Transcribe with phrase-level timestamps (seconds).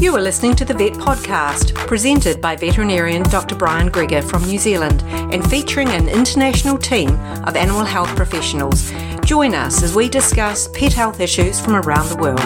[0.00, 3.54] You are listening to the Vet Podcast, presented by veterinarian Dr.
[3.54, 7.10] Brian Greger from New Zealand and featuring an international team
[7.46, 8.90] of animal health professionals.
[9.26, 12.40] Join us as we discuss pet health issues from around the world.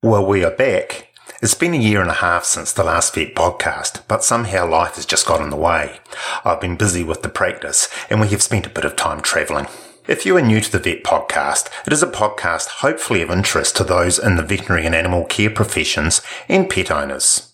[0.00, 1.08] Well, we are back.
[1.42, 4.94] It's been a year and a half since the last Vet podcast, but somehow life
[4.94, 5.98] has just got in the way.
[6.44, 9.66] I've been busy with the practice and we have spent a bit of time travelling.
[10.08, 13.76] If you are new to the Vet Podcast, it is a podcast hopefully of interest
[13.76, 17.52] to those in the veterinary and animal care professions and pet owners.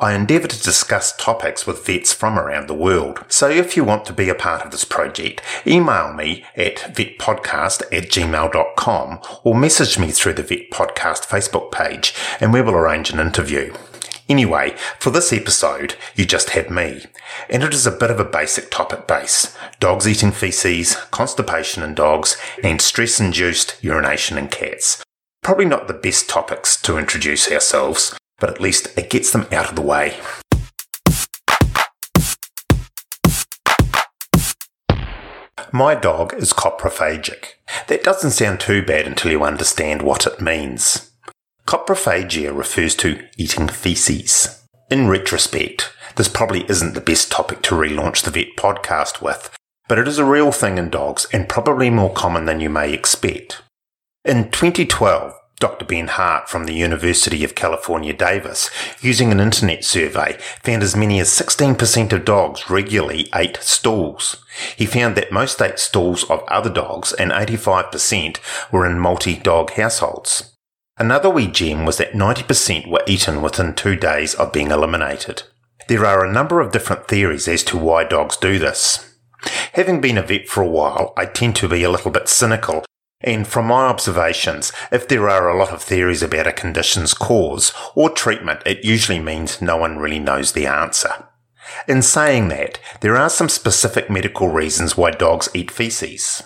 [0.00, 3.24] I endeavour to discuss topics with vets from around the world.
[3.28, 7.82] So if you want to be a part of this project, email me at vetpodcast
[7.96, 13.10] at gmail.com or message me through the Vet Podcast Facebook page and we will arrange
[13.10, 13.72] an interview.
[14.32, 17.04] Anyway, for this episode, you just have me,
[17.50, 21.94] and it is a bit of a basic topic base dogs eating feces, constipation in
[21.94, 25.04] dogs, and stress induced urination in cats.
[25.42, 29.68] Probably not the best topics to introduce ourselves, but at least it gets them out
[29.68, 30.16] of the way.
[35.72, 37.56] My dog is coprophagic.
[37.88, 41.11] That doesn't sound too bad until you understand what it means.
[41.66, 44.62] Coprophagia refers to eating feces.
[44.90, 49.56] In retrospect, this probably isn't the best topic to relaunch the vet podcast with,
[49.88, 52.92] but it is a real thing in dogs and probably more common than you may
[52.92, 53.62] expect.
[54.24, 55.84] In 2012, Dr.
[55.84, 58.68] Ben Hart from the University of California, Davis,
[59.00, 64.44] using an internet survey, found as many as 16% of dogs regularly ate stools.
[64.76, 68.38] He found that most ate stools of other dogs and 85%
[68.72, 70.51] were in multi-dog households.
[70.98, 75.44] Another wee gem was that 90% were eaten within two days of being eliminated.
[75.88, 79.16] There are a number of different theories as to why dogs do this.
[79.72, 82.84] Having been a vet for a while, I tend to be a little bit cynical,
[83.22, 87.72] and from my observations, if there are a lot of theories about a condition's cause
[87.94, 91.26] or treatment, it usually means no one really knows the answer.
[91.88, 96.42] In saying that, there are some specific medical reasons why dogs eat feces.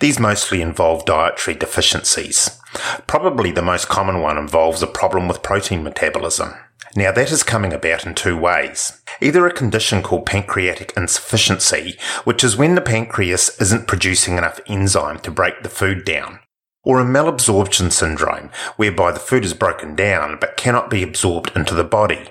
[0.00, 2.58] These mostly involve dietary deficiencies.
[3.06, 6.54] Probably the most common one involves a problem with protein metabolism.
[6.94, 9.00] Now that is coming about in two ways.
[9.20, 15.18] Either a condition called pancreatic insufficiency, which is when the pancreas isn't producing enough enzyme
[15.20, 16.40] to break the food down,
[16.84, 21.74] or a malabsorption syndrome, whereby the food is broken down but cannot be absorbed into
[21.74, 22.28] the body.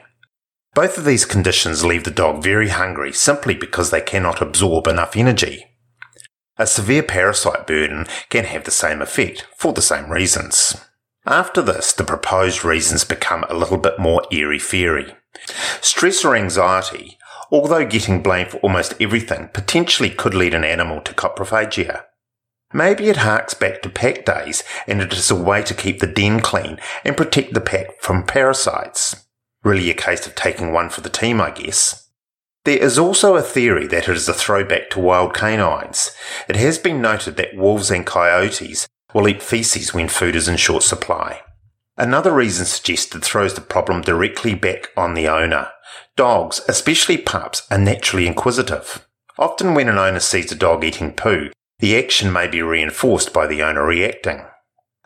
[0.74, 5.18] Both of these conditions leave the dog very hungry simply because they cannot absorb enough
[5.18, 5.71] energy.
[6.62, 10.76] A severe parasite burden can have the same effect for the same reasons.
[11.26, 15.16] After this, the proposed reasons become a little bit more airy-fairy.
[15.82, 17.18] Stress or anxiety,
[17.52, 22.04] although getting blamed for almost everything, potentially could lead an animal to coprophagia.
[22.72, 26.06] Maybe it harks back to pack days and it is a way to keep the
[26.06, 29.26] den clean and protect the pack from parasites.
[29.64, 32.11] Really a case of taking one for the team, I guess.
[32.64, 36.12] There is also a theory that it is a throwback to wild canines.
[36.48, 40.58] It has been noted that wolves and coyotes will eat feces when food is in
[40.58, 41.42] short supply.
[41.98, 45.70] Another reason suggested throws the problem directly back on the owner.
[46.16, 49.08] Dogs, especially pups, are naturally inquisitive.
[49.40, 51.50] Often when an owner sees a dog eating poo,
[51.80, 54.46] the action may be reinforced by the owner reacting.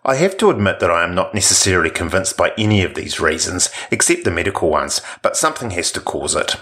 [0.04, 3.70] I have to admit that I am not necessarily convinced by any of these reasons,
[3.90, 6.58] except the medical ones, but something has to cause it.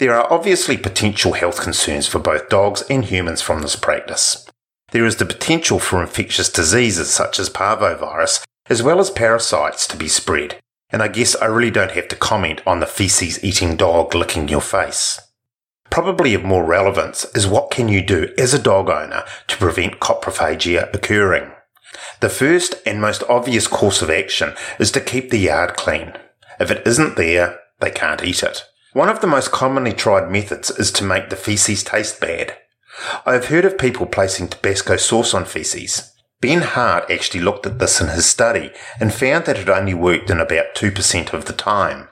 [0.00, 4.48] There are obviously potential health concerns for both dogs and humans from this practice.
[4.92, 9.98] There is the potential for infectious diseases such as parvovirus, as well as parasites to
[9.98, 13.76] be spread, and I guess I really don't have to comment on the feces eating
[13.76, 15.20] dog licking your face.
[15.90, 20.00] Probably of more relevance is what can you do as a dog owner to prevent
[20.00, 21.50] coprophagia occurring.
[22.20, 26.14] The first and most obvious course of action is to keep the yard clean.
[26.58, 28.64] If it isn't there, they can't eat it.
[28.92, 32.56] One of the most commonly tried methods is to make the feces taste bad.
[33.24, 36.12] I have heard of people placing Tabasco sauce on feces.
[36.40, 40.30] Ben Hart actually looked at this in his study and found that it only worked
[40.30, 42.08] in about 2% of the time.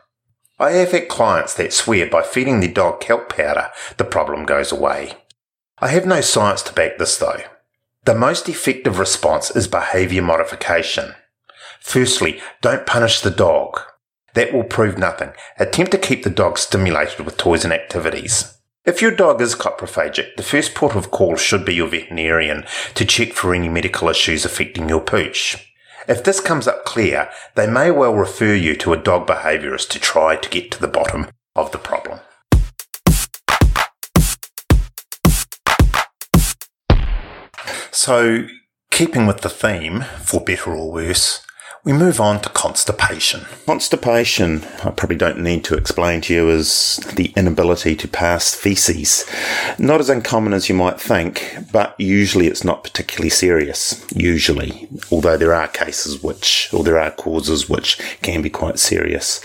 [0.60, 4.70] I have had clients that swear by feeding their dog kelp powder, the problem goes
[4.70, 5.14] away.
[5.78, 7.42] I have no science to back this though.
[8.04, 11.14] The most effective response is behaviour modification.
[11.80, 13.80] Firstly, don't punish the dog.
[14.34, 15.32] That will prove nothing.
[15.58, 18.58] Attempt to keep the dog stimulated with toys and activities.
[18.84, 22.64] If your dog is coprophagic, the first port of call should be your veterinarian
[22.94, 25.72] to check for any medical issues affecting your pooch.
[26.06, 29.98] If this comes up clear, they may well refer you to a dog behaviourist to
[29.98, 32.20] try to get to the bottom of the problem.
[37.90, 38.46] So,
[38.98, 41.46] Keeping with the theme, for better or worse,
[41.88, 43.46] we move on to constipation.
[43.64, 49.24] Constipation, I probably don't need to explain to you, is the inability to pass feces.
[49.78, 54.04] Not as uncommon as you might think, but usually it's not particularly serious.
[54.14, 59.40] Usually, although there are cases which, or there are causes which can be quite serious.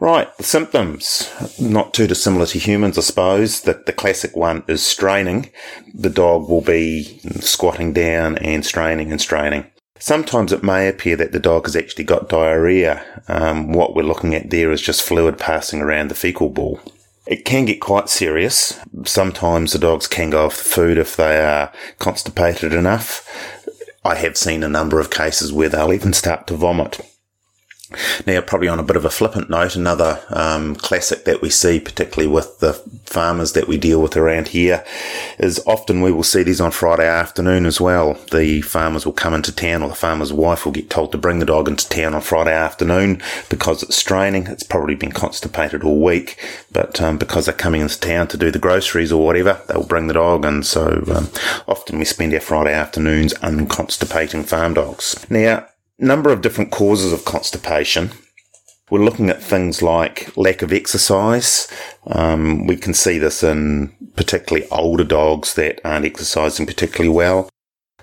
[0.00, 1.30] Right, the symptoms,
[1.60, 3.60] not too dissimilar to humans, I suppose.
[3.60, 5.52] That the classic one is straining.
[5.94, 9.66] The dog will be squatting down and straining and straining.
[10.00, 13.04] Sometimes it may appear that the dog has actually got diarrhea.
[13.28, 16.80] Um, what we're looking at there is just fluid passing around the fecal ball.
[17.26, 18.80] It can get quite serious.
[19.04, 23.28] Sometimes the dogs can go off the food if they are constipated enough.
[24.02, 26.98] I have seen a number of cases where they'll even start to vomit.
[28.26, 31.80] Now, probably on a bit of a flippant note, another um, classic that we see,
[31.80, 34.84] particularly with the farmers that we deal with around here,
[35.38, 38.14] is often we will see these on Friday afternoon as well.
[38.30, 41.40] The farmers will come into town, or the farmer's wife will get told to bring
[41.40, 44.46] the dog into town on Friday afternoon because it's straining.
[44.46, 46.38] It's probably been constipated all week,
[46.70, 50.06] but um, because they're coming into town to do the groceries or whatever, they'll bring
[50.06, 51.28] the dog, and so um,
[51.66, 55.26] often we spend our Friday afternoons unconstipating farm dogs.
[55.28, 55.66] Now,
[56.00, 58.10] number of different causes of constipation.
[58.90, 61.68] We're looking at things like lack of exercise.
[62.06, 67.48] Um, we can see this in particularly older dogs that aren't exercising particularly well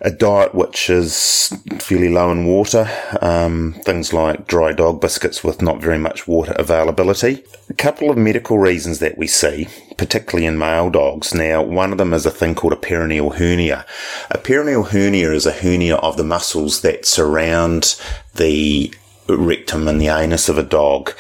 [0.02, 2.90] a diet which is fairly low in water,
[3.22, 7.44] um, things like dry dog biscuits with not very much water availability.
[7.70, 9.68] A couple of medical reasons that we see,
[9.98, 11.34] particularly in male dogs.
[11.34, 13.86] Now, one of them is a thing called a perineal hernia.
[14.32, 18.00] A perineal hernia is a hernia of the muscles that surround
[18.36, 18.94] the
[19.28, 21.14] rectum and the anus of a dog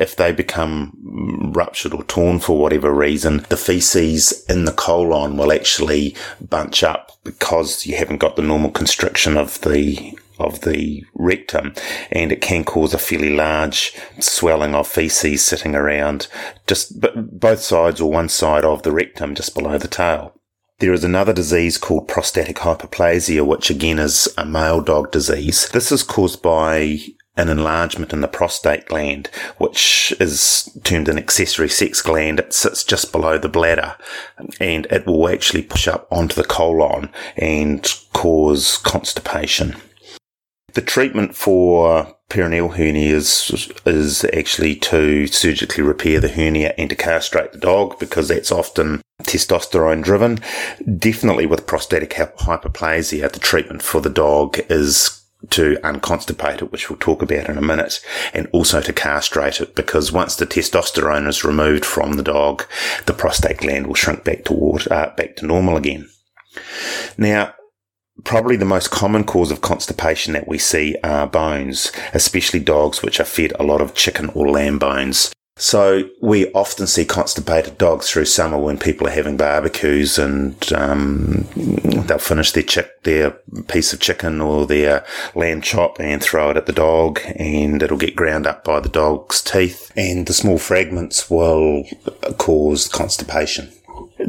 [0.00, 5.52] if they become ruptured or torn for whatever reason, the feces in the colon will
[5.52, 11.74] actually bunch up because you haven't got the normal constriction of the of the rectum
[12.10, 16.28] and it can cause a fairly large swelling of feces sitting around
[16.66, 16.98] just
[17.38, 20.34] both sides or one side of the rectum just below the tail.
[20.78, 25.68] There is another disease called prostatic hyperplasia, which again is a male dog disease.
[25.68, 27.00] This is caused by
[27.40, 32.38] an enlargement in the prostate gland, which is termed an accessory sex gland.
[32.38, 33.96] It sits just below the bladder
[34.60, 39.76] and it will actually push up onto the colon and cause constipation.
[40.74, 46.96] The treatment for perineal hernia is, is actually to surgically repair the hernia and to
[46.96, 50.38] castrate the dog because that's often testosterone driven.
[50.98, 56.98] Definitely with prostatic hyperplasia, the treatment for the dog is to unconstipate it, which we'll
[56.98, 58.00] talk about in a minute,
[58.34, 62.66] and also to castrate it because once the testosterone is removed from the dog,
[63.06, 66.08] the prostate gland will shrink back toward uh, back to normal again.
[67.16, 67.54] Now,
[68.24, 73.18] probably the most common cause of constipation that we see are bones, especially dogs which
[73.20, 75.32] are fed a lot of chicken or lamb bones.
[75.60, 81.46] So we often see constipated dogs through summer when people are having barbecues and um,
[82.06, 83.32] they'll finish their chick, their
[83.68, 85.04] piece of chicken or their
[85.34, 88.88] lamb chop and throw it at the dog and it'll get ground up by the
[88.88, 91.84] dog's teeth and the small fragments will
[92.38, 93.70] cause constipation.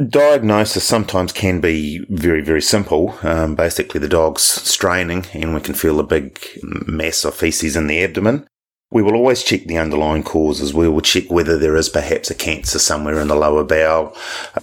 [0.08, 3.18] Diagnosis sometimes can be very, very simple.
[3.22, 7.86] Um, basically, the dog's straining and we can feel a big mass of feces in
[7.86, 8.46] the abdomen.
[8.92, 10.74] We will always check the underlying causes.
[10.74, 14.14] We will check whether there is perhaps a cancer somewhere in the lower bowel,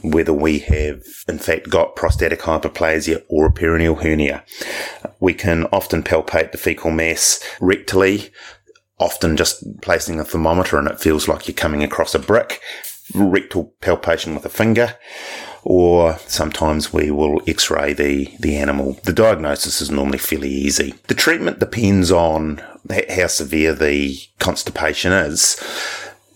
[0.04, 4.46] whether we have in fact got prostatic hyperplasia or a perineal hernia.
[5.20, 8.30] We can often palpate the fecal mass rectally,
[9.00, 12.62] often just placing a thermometer and it feels like you're coming across a brick.
[13.16, 14.96] Rectal palpation with a finger
[15.64, 18.94] or sometimes we will x-ray the, the animal.
[19.04, 20.96] The diagnosis is normally fairly easy.
[21.08, 22.62] The treatment depends on
[23.10, 25.62] how severe the constipation is.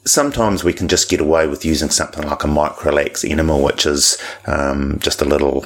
[0.06, 4.18] Sometimes we can just get away with using something like a microlax enema, which is
[4.46, 5.66] um, just a little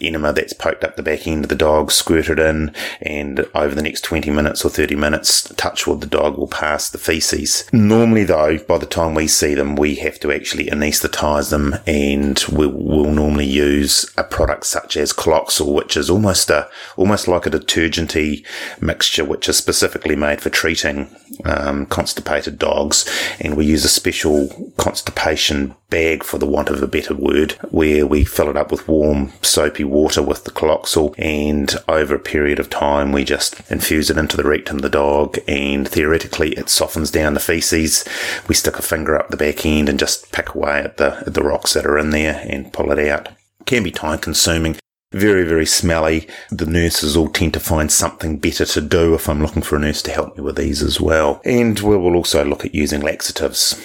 [0.00, 3.82] enema that's poked up the back end of the dog, squirted in, and over the
[3.82, 7.64] next 20 minutes or 30 minutes, touch wood, the dog will pass the feces.
[7.72, 12.42] Normally, though, by the time we see them, we have to actually anaesthetize them, and
[12.50, 12.70] we'll,
[13.10, 18.46] normally use a product such as Coloxyl, which is almost a almost like a detergenty
[18.80, 23.08] mixture, which is specifically made for treating um, constipated dogs,
[23.40, 28.06] and we use a special constipation bag, for the want of a better word, where
[28.06, 32.58] we fill it up with warm soapy water with the Coloxyl and over a period
[32.58, 36.68] of time we just infuse it into the rectum of the dog and theoretically it
[36.68, 38.04] softens down the feces.
[38.48, 41.34] We stick a finger up the back end and just pick away at the, at
[41.34, 43.28] the rocks that are in there and pull it out.
[43.66, 44.79] Can be time consuming.
[45.12, 46.28] Very, very smelly.
[46.50, 49.80] The nurses all tend to find something better to do if I'm looking for a
[49.80, 51.40] nurse to help me with these as well.
[51.44, 53.78] And we will also look at using laxatives.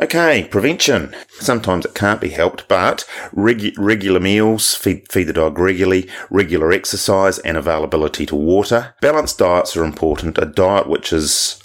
[0.00, 1.14] Okay, prevention.
[1.38, 6.72] Sometimes it can't be helped, but regu- regular meals, feed, feed the dog regularly, regular
[6.72, 8.94] exercise and availability to water.
[9.00, 10.38] Balanced diets are important.
[10.38, 11.60] A diet which is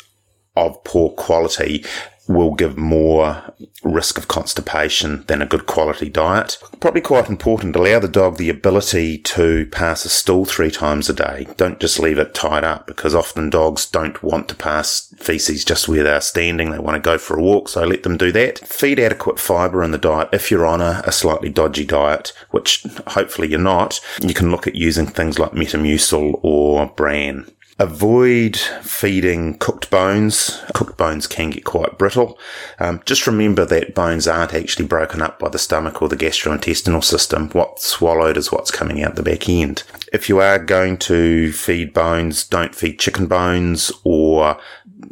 [0.56, 1.86] of poor quality
[2.30, 6.60] will give more risk of constipation than a good quality diet.
[6.80, 7.76] Probably quite important.
[7.76, 11.48] Allow the dog the ability to pass a stool three times a day.
[11.58, 15.88] Don't just leave it tied up because often dogs don't want to pass feces just
[15.88, 16.70] where they're standing.
[16.70, 18.60] They want to go for a walk, so let them do that.
[18.60, 20.30] Feed adequate fibre in the diet.
[20.32, 24.68] If you're on a, a slightly dodgy diet, which hopefully you're not, you can look
[24.68, 27.50] at using things like Metamucil or Bran.
[27.80, 30.62] Avoid feeding cooked bones.
[30.74, 32.38] Cooked bones can get quite brittle.
[32.78, 37.02] Um, just remember that bones aren't actually broken up by the stomach or the gastrointestinal
[37.02, 37.50] system.
[37.52, 39.84] What's swallowed is what's coming out the back end.
[40.12, 44.60] If you are going to feed bones, don't feed chicken bones or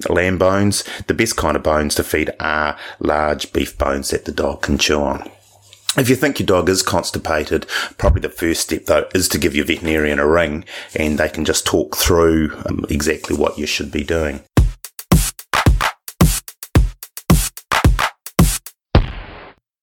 [0.10, 0.84] lamb bones.
[1.08, 4.78] The best kind of bones to feed are large beef bones that the dog can
[4.78, 5.32] chew on.
[5.98, 7.66] If you think your dog is constipated,
[7.98, 10.64] probably the first step though is to give your veterinarian a ring
[10.96, 14.42] and they can just talk through um, exactly what you should be doing.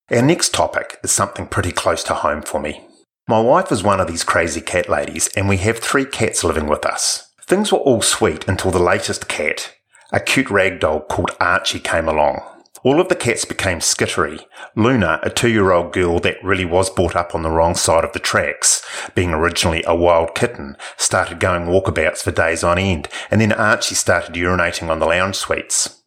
[0.08, 2.86] Our next topic is something pretty close to home for me.
[3.26, 6.68] My wife is one of these crazy cat ladies and we have three cats living
[6.68, 7.32] with us.
[7.42, 9.74] Things were all sweet until the latest cat,
[10.12, 12.53] a cute ragdoll called Archie, came along.
[12.84, 14.44] All of the cats became skittery.
[14.76, 18.04] Luna, a two year old girl that really was brought up on the wrong side
[18.04, 23.08] of the tracks, being originally a wild kitten, started going walkabouts for days on end,
[23.30, 26.02] and then Archie started urinating on the lounge suites.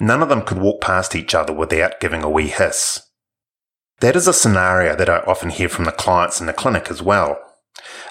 [0.00, 3.02] None of them could walk past each other without giving a wee hiss.
[4.00, 7.00] That is a scenario that I often hear from the clients in the clinic as
[7.00, 7.38] well.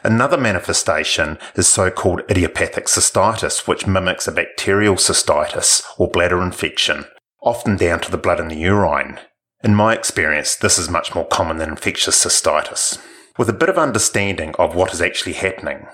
[0.05, 7.05] Another manifestation is so-called idiopathic cystitis, which mimics a bacterial cystitis or bladder infection,
[7.45, 9.19] often down to the blood in the urine.
[9.63, 13.01] In my experience, this is much more common than infectious cystitis.
[13.37, 15.87] With a bit of understanding of what is actually happening,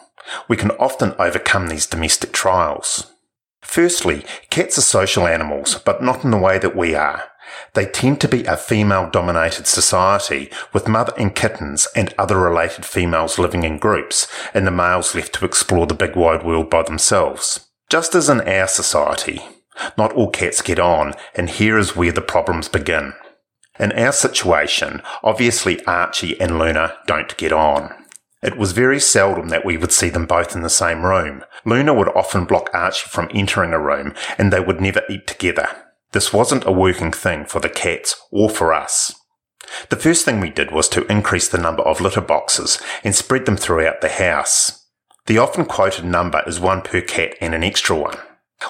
[0.48, 3.12] we can often overcome these domestic trials.
[3.62, 7.24] Firstly, cats are social animals, but not in the way that we are.
[7.74, 12.86] They tend to be a female dominated society with mother and kittens and other related
[12.86, 16.84] females living in groups and the males left to explore the big wide world by
[16.84, 17.67] themselves.
[17.89, 19.41] Just as in our society,
[19.98, 23.13] not all cats get on, and here is where the problems begin.
[23.80, 27.94] In our situation, obviously Archie and Luna don't get on.
[28.44, 31.44] It was very seldom that we would see them both in the same room.
[31.63, 35.70] Luna would often block Archie from entering a room, and they would never eat together.
[36.12, 39.16] This wasn't a working thing for the cats or for us.
[39.90, 43.46] The first thing we did was to increase the number of litter boxes and spread
[43.46, 44.86] them throughout the house.
[45.28, 48.18] The often quoted number is one per cat and an extra one.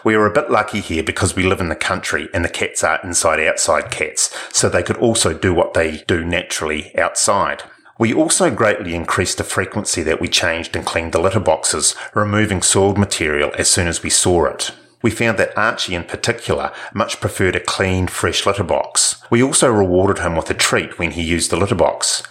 [0.04, 2.84] We are a bit lucky here because we live in the country and the cats
[2.84, 7.64] are inside outside cats, so they could also do what they do naturally outside.
[8.00, 12.64] We also greatly increased the frequency that we changed and cleaned the litter boxes, removing
[12.64, 14.72] soiled material as soon as we saw it.
[15.04, 19.22] We found that Archie in particular much preferred a clean, fresh litter box.
[19.30, 22.24] We also rewarded him with a treat when he used the litter box.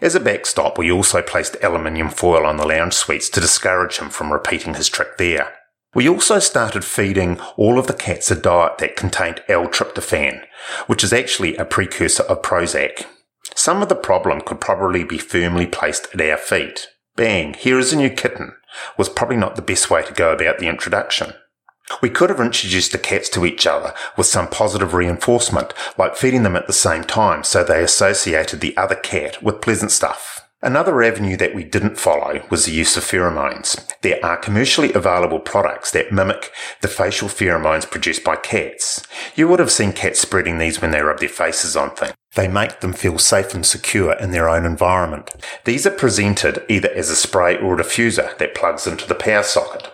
[0.00, 4.10] As a backstop, we also placed aluminium foil on the lounge suites to discourage him
[4.10, 5.52] from repeating his trick there.
[5.94, 10.42] We also started feeding all of the cats a diet that contained L-tryptophan,
[10.86, 13.04] which is actually a precursor of Prozac.
[13.54, 16.88] Some of the problem could probably be firmly placed at our feet.
[17.14, 18.52] Bang, here is a new kitten,
[18.96, 21.34] was probably not the best way to go about the introduction.
[22.00, 26.42] We could have introduced the cats to each other with some positive reinforcement, like feeding
[26.42, 30.31] them at the same time so they associated the other cat with pleasant stuff.
[30.64, 33.84] Another avenue that we didn't follow was the use of pheromones.
[34.02, 36.52] There are commercially available products that mimic
[36.82, 39.04] the facial pheromones produced by cats.
[39.34, 42.14] You would have seen cats spreading these when they rub their faces on things.
[42.36, 45.32] They make them feel safe and secure in their own environment.
[45.64, 49.42] These are presented either as a spray or a diffuser that plugs into the power
[49.42, 49.90] socket.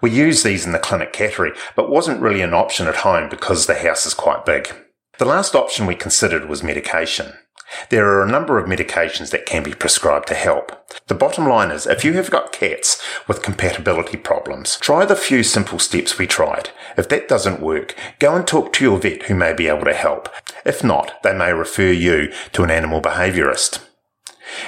[0.00, 3.66] We use these in the clinic cattery, but wasn't really an option at home because
[3.66, 4.74] the house is quite big.
[5.18, 7.34] The last option we considered was medication.
[7.90, 10.72] There are a number of medications that can be prescribed to help.
[11.06, 15.42] The bottom line is, if you have got cats with compatibility problems, try the few
[15.42, 16.70] simple steps we tried.
[16.96, 19.94] If that doesn't work, go and talk to your vet who may be able to
[19.94, 20.28] help.
[20.64, 23.84] If not, they may refer you to an animal behaviourist.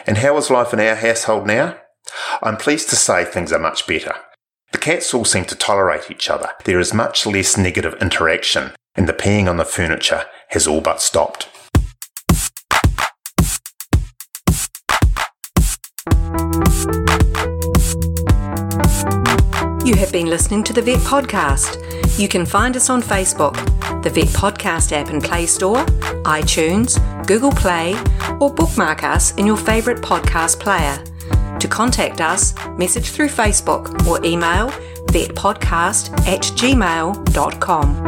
[0.07, 1.77] And how is life in our household now?
[2.43, 4.15] I'm pleased to say things are much better.
[4.73, 6.51] The cats all seem to tolerate each other.
[6.65, 11.01] There is much less negative interaction, and the peeing on the furniture has all but
[11.01, 11.49] stopped.
[19.85, 21.77] You have been listening to the Vet Podcast.
[22.17, 23.55] You can find us on Facebook,
[24.05, 25.85] the Vet Podcast app in Play Store,
[26.25, 26.97] iTunes,
[27.27, 27.97] Google Play,
[28.39, 31.03] or bookmark us in your favourite podcast player.
[31.59, 34.69] To contact us, message through Facebook or email
[35.09, 38.03] vetpodcast at gmail.com.